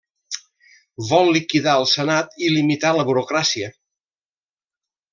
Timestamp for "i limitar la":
2.47-3.07